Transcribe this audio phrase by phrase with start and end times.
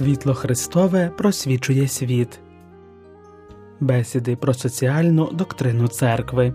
[0.00, 2.40] Світло Христове просвічує світ.
[3.80, 6.54] Бесіди про соціальну доктрину церкви.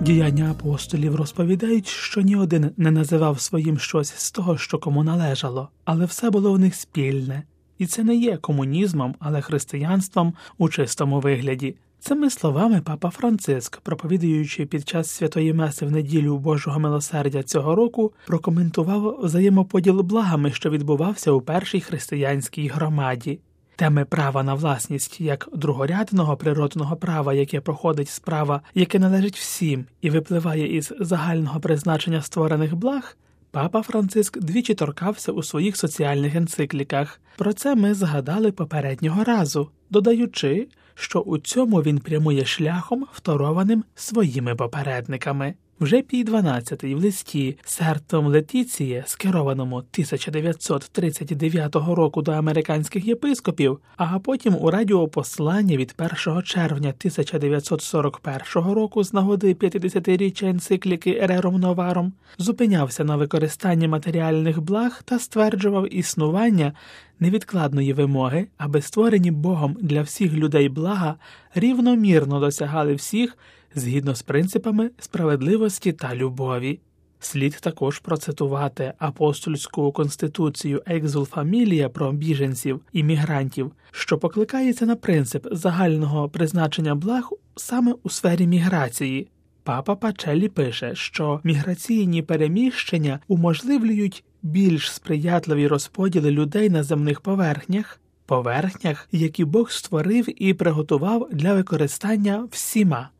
[0.00, 5.68] Діяння апостолів розповідають, що ні один не називав своїм щось з того, що кому належало,
[5.84, 7.42] але все було в них спільне,
[7.78, 11.76] і це не є комунізмом, але християнством у чистому вигляді.
[12.02, 18.12] Цими словами папа Франциск, проповідуючи під час святої меси в неділю Божого милосердя цього року,
[18.26, 23.40] прокоментував взаємоподіл благами, що відбувався у першій християнській громаді.
[23.76, 29.84] Теми права на власність як другорядного природного права, яке проходить з права, яке належить всім
[30.00, 33.16] і випливає із загального призначення створених благ.
[33.50, 37.20] Папа Франциск двічі торкався у своїх соціальних енцикліках.
[37.36, 40.68] Про це ми згадали попереднього разу, додаючи,
[41.00, 45.54] що у цьому він прямує шляхом, второваним своїми попередниками.
[45.80, 54.56] Вже пій 12 в листі Сертом Летіціє, скерованому 1939 року до американських єпископів, а потім
[54.60, 55.94] у радіопосланні від
[56.26, 65.02] 1 червня 1941 року з нагоди 50-річчя енцикліки Ерером Новаром, зупинявся на використанні матеріальних благ
[65.04, 66.72] та стверджував існування
[67.20, 71.14] невідкладної вимоги, аби створені Богом для всіх людей блага
[71.54, 73.36] рівномірно досягали всіх
[73.74, 76.80] згідно з принципами справедливості та любові.
[77.22, 85.46] Слід також процитувати апостольську конституцію Екзул Фамілія про біженців і мігрантів, що покликається на принцип
[85.52, 89.28] загального призначення благ саме у сфері міграції.
[89.62, 99.08] Папа Пачелі пише, що міграційні переміщення уможливлюють більш сприятливі розподіли людей на земних поверхнях, поверхнях,
[99.12, 103.10] які Бог створив і приготував для використання всіма.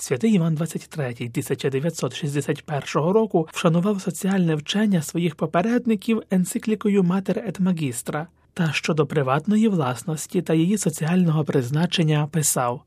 [0.00, 8.72] Святий Іван 23 1961 року вшанував соціальне вчення своїх попередників енциклікою Матер ет Магістра та
[8.72, 12.82] щодо приватної власності та її соціального призначення писав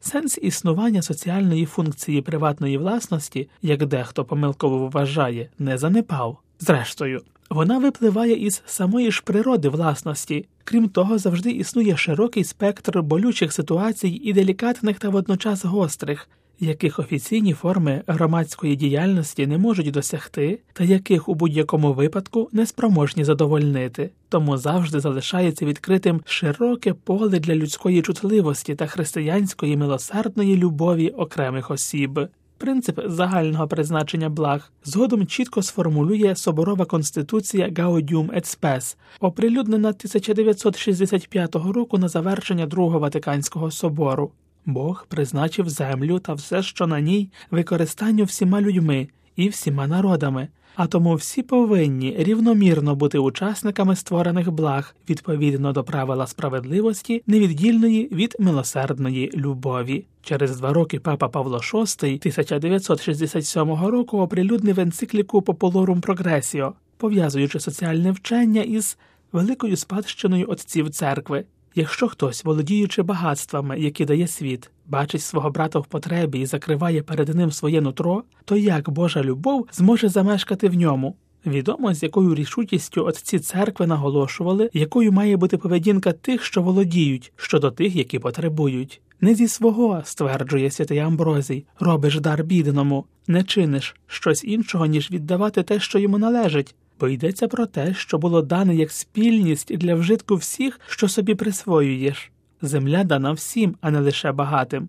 [0.00, 6.38] Сенс існування соціальної функції приватної власності, як дехто помилково вважає, не занепав.
[6.60, 10.46] Зрештою, вона випливає із самої ж природи власності.
[10.64, 16.28] Крім того, завжди існує широкий спектр болючих ситуацій і делікатних та водночас гострих,
[16.60, 23.24] яких офіційні форми громадської діяльності не можуть досягти, та яких у будь-якому випадку не спроможні
[23.24, 31.70] задовольнити, тому завжди залишається відкритим широке поле для людської чутливості та християнської милосердної любові окремих
[31.70, 32.20] осіб.
[32.58, 41.98] Принцип загального призначення благ згодом чітко сформулює Соборова конституція Gaudium et Spes, оприлюднена 1965 року
[41.98, 44.30] на завершення Другого Ватиканського собору.
[44.68, 50.86] Бог призначив землю та все, що на ній, використанню всіма людьми і всіма народами, а
[50.86, 59.30] тому всі повинні рівномірно бути учасниками створених благ відповідно до правила справедливості, невіддільної від милосердної
[59.34, 60.04] любові.
[60.22, 68.62] Через два роки папа Павло VI 1967 року оприлюднив енцикліку Популорум Прогресіо, пов'язуючи соціальне вчення
[68.62, 68.98] із
[69.32, 71.44] великою спадщиною отців церкви.
[71.78, 77.34] Якщо хтось, володіючи багатствами, які дає світ, бачить свого брата в потребі і закриває перед
[77.34, 81.16] ним своє нутро, то як Божа любов зможе замешкати в ньому?
[81.46, 87.70] Відомо, з якою рішучістю отці церкви наголошували, якою має бути поведінка тих, що володіють, щодо
[87.70, 89.00] тих, які потребують.
[89.20, 95.62] Не зі свого, стверджує святий Амброзій, робиш дар бідному, не чиниш щось іншого, ніж віддавати
[95.62, 100.36] те, що йому належить бо йдеться про те, що було дане як спільність для вжитку
[100.36, 102.30] всіх, що собі присвоюєш.
[102.62, 104.88] Земля дана всім, а не лише багатим.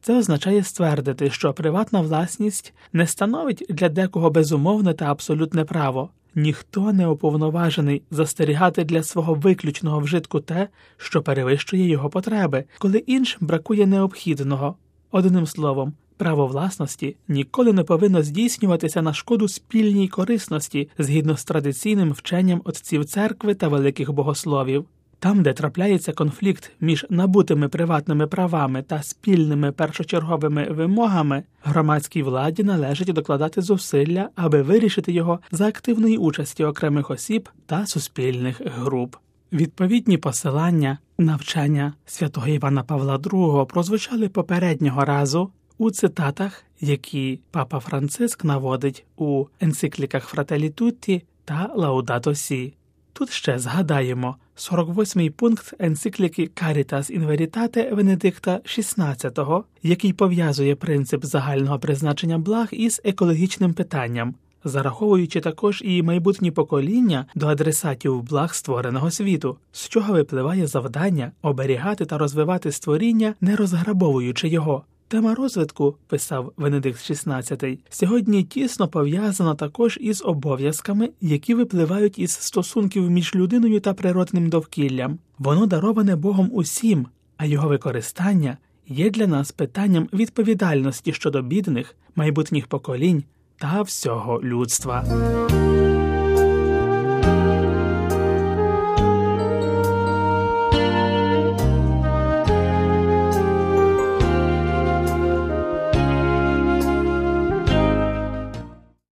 [0.00, 6.10] Це означає ствердити, що приватна власність не становить для декого безумовне та абсолютне право.
[6.34, 13.38] Ніхто не уповноважений застерігати для свого виключного вжитку те, що перевищує його потреби, коли іншим
[13.46, 14.76] бракує необхідного.
[15.10, 22.12] Одним словом, Право власності ніколи не повинно здійснюватися на шкоду спільній корисності згідно з традиційним
[22.12, 24.84] вченням отців церкви та великих богословів.
[25.18, 33.12] Там, де трапляється конфлікт між набутими приватними правами та спільними першочерговими вимогами, громадській владі належить
[33.12, 39.16] докладати зусилля, аби вирішити його за активної участі окремих осіб та суспільних груп.
[39.52, 48.44] Відповідні посилання, навчання святого Івана Павла II прозвучали попереднього разу у цитатах, які папа Франциск
[48.44, 52.74] наводить у енцикліках Фрателі Тутті та Лаудато Сі.
[53.12, 61.78] Тут ще згадаємо 48-й пункт енцикліки Caritas in Veritate Венедикта XVI, який пов'язує принцип загального
[61.78, 64.34] призначення благ із екологічним питанням.
[64.64, 72.04] зараховуючи також і майбутні покоління до адресатів благ створеного світу, з чого випливає завдання оберігати
[72.04, 74.84] та розвивати створіння, не розграбовуючи його.
[75.08, 83.10] Тема розвитку, писав Венедикт XVI, сьогодні тісно пов'язана також із обов'язками, які випливають із стосунків
[83.10, 85.18] між людиною та природним довкіллям.
[85.38, 87.06] Воно дароване Богом усім,
[87.36, 88.58] а його використання
[88.88, 93.24] є для нас питанням відповідальності щодо бідних, майбутніх поколінь
[93.58, 95.04] та всього людства.